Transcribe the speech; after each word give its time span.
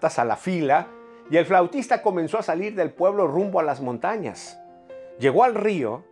a 0.00 0.24
la 0.24 0.36
fila 0.36 0.88
y 1.30 1.36
el 1.36 1.44
flautista 1.44 2.00
comenzó 2.02 2.38
a 2.38 2.42
salir 2.42 2.74
del 2.74 2.90
pueblo 2.90 3.26
rumbo 3.26 3.60
a 3.60 3.62
las 3.62 3.80
montañas. 3.80 4.58
Llegó 5.18 5.44
al 5.44 5.54
río, 5.54 6.04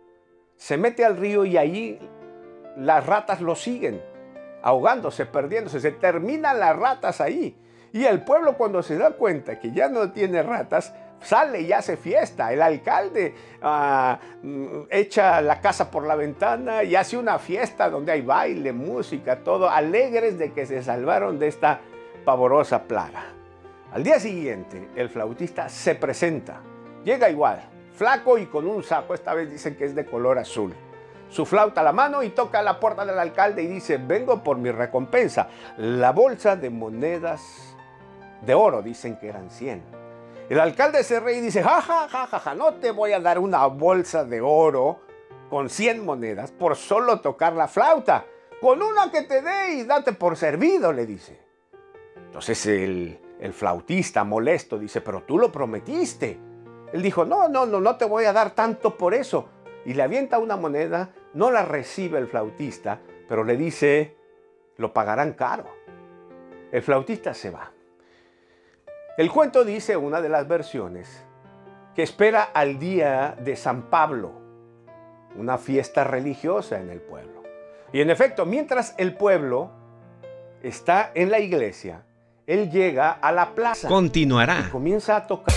se 0.57 0.77
mete 0.77 1.05
al 1.05 1.17
río 1.17 1.45
y 1.45 1.57
allí 1.57 1.99
las 2.75 3.05
ratas 3.05 3.41
lo 3.41 3.55
siguen, 3.55 4.01
ahogándose, 4.61 5.25
perdiéndose. 5.25 5.79
Se 5.79 5.91
terminan 5.91 6.59
las 6.59 6.77
ratas 6.77 7.21
ahí. 7.21 7.57
Y 7.93 8.05
el 8.05 8.23
pueblo 8.23 8.57
cuando 8.57 8.83
se 8.83 8.97
da 8.97 9.11
cuenta 9.11 9.59
que 9.59 9.71
ya 9.71 9.89
no 9.89 10.11
tiene 10.11 10.43
ratas, 10.43 10.93
sale 11.21 11.61
y 11.61 11.71
hace 11.71 11.97
fiesta. 11.97 12.53
El 12.53 12.61
alcalde 12.61 13.33
ah, 13.61 14.19
mm, 14.43 14.81
echa 14.91 15.41
la 15.41 15.61
casa 15.61 15.89
por 15.89 16.05
la 16.05 16.15
ventana 16.15 16.83
y 16.83 16.95
hace 16.95 17.17
una 17.17 17.39
fiesta 17.39 17.89
donde 17.89 18.11
hay 18.11 18.21
baile, 18.21 18.71
música, 18.73 19.43
todo, 19.43 19.69
alegres 19.69 20.37
de 20.37 20.53
que 20.53 20.65
se 20.67 20.83
salvaron 20.83 21.39
de 21.39 21.47
esta 21.47 21.79
pavorosa 22.23 22.83
plaga. 22.83 23.36
Al 23.91 24.03
día 24.03 24.19
siguiente, 24.19 24.89
el 24.95 25.09
flautista 25.09 25.69
se 25.69 25.95
presenta. 25.95 26.61
Llega 27.03 27.29
igual, 27.29 27.61
flaco 27.93 28.37
y 28.37 28.45
con 28.47 28.67
un 28.67 28.83
saco, 28.83 29.13
esta 29.13 29.33
vez 29.33 29.49
dicen 29.49 29.75
que 29.75 29.85
es 29.85 29.95
de 29.95 30.05
color 30.05 30.37
azul. 30.37 30.73
Su 31.29 31.45
flauta 31.45 31.81
a 31.81 31.83
la 31.83 31.93
mano 31.93 32.23
y 32.23 32.29
toca 32.29 32.59
a 32.59 32.63
la 32.63 32.79
puerta 32.79 33.05
del 33.05 33.19
alcalde 33.19 33.63
y 33.63 33.67
dice, 33.67 33.97
vengo 33.97 34.43
por 34.43 34.57
mi 34.57 34.71
recompensa. 34.71 35.49
La 35.77 36.11
bolsa 36.11 36.55
de 36.55 36.69
monedas 36.69 37.75
de 38.45 38.53
oro, 38.53 38.81
dicen 38.81 39.17
que 39.17 39.29
eran 39.29 39.49
100 39.49 39.97
el 40.49 40.59
alcalde 40.61 41.03
se 41.03 41.19
rey 41.19 41.37
y 41.37 41.41
dice, 41.41 41.61
ja, 41.61 41.81
ja, 41.81 42.07
ja, 42.07 42.27
ja, 42.27 42.39
ja, 42.39 42.55
no 42.55 42.75
te 42.75 42.91
voy 42.91 43.11
a 43.11 43.19
dar 43.19 43.37
una 43.37 43.65
bolsa 43.67 44.23
de 44.23 44.39
oro 44.39 45.01
con 45.49 45.69
100 45.69 46.05
monedas 46.05 46.51
por 46.51 46.77
solo 46.77 47.19
tocar 47.19 47.53
la 47.53 47.67
flauta. 47.67 48.25
Con 48.61 48.81
una 48.81 49.11
que 49.11 49.23
te 49.23 49.41
dé 49.41 49.73
y 49.73 49.83
date 49.83 50.13
por 50.13 50.37
servido, 50.37 50.93
le 50.93 51.05
dice. 51.05 51.39
Entonces 52.15 52.65
el, 52.65 53.19
el 53.39 53.53
flautista 53.53 54.23
molesto 54.23 54.79
dice, 54.79 55.01
pero 55.01 55.23
tú 55.23 55.37
lo 55.37 55.51
prometiste. 55.51 56.39
Él 56.91 57.01
dijo, 57.01 57.25
no, 57.25 57.47
no, 57.47 57.65
no, 57.65 57.79
no 57.79 57.95
te 57.97 58.05
voy 58.05 58.25
a 58.25 58.33
dar 58.33 58.51
tanto 58.51 58.97
por 58.97 59.13
eso. 59.13 59.49
Y 59.85 59.93
le 59.93 60.03
avienta 60.03 60.39
una 60.39 60.55
moneda, 60.55 61.11
no 61.33 61.51
la 61.51 61.63
recibe 61.63 62.17
el 62.17 62.27
flautista, 62.27 62.99
pero 63.27 63.43
le 63.43 63.55
dice, 63.57 64.15
lo 64.77 64.93
pagarán 64.93 65.33
caro. 65.33 65.65
El 66.71 66.81
flautista 66.81 67.33
se 67.33 67.51
va. 67.51 67.71
El 69.17 69.31
cuento 69.31 69.63
dice, 69.63 69.97
una 69.97 70.21
de 70.21 70.29
las 70.29 70.47
versiones, 70.47 71.23
que 71.95 72.03
espera 72.03 72.43
al 72.43 72.79
día 72.79 73.35
de 73.39 73.55
San 73.55 73.89
Pablo, 73.89 74.33
una 75.35 75.57
fiesta 75.57 76.03
religiosa 76.03 76.79
en 76.79 76.89
el 76.89 77.01
pueblo. 77.01 77.43
Y 77.91 78.01
en 78.01 78.09
efecto, 78.09 78.45
mientras 78.45 78.93
el 78.97 79.15
pueblo 79.15 79.71
está 80.61 81.11
en 81.15 81.31
la 81.31 81.39
iglesia, 81.39 82.03
él 82.47 82.71
llega 82.71 83.11
a 83.11 83.31
la 83.33 83.53
plaza. 83.53 83.89
Continuará. 83.89 84.63
Y 84.67 84.71
comienza 84.71 85.17
a 85.17 85.27
tocar. 85.27 85.53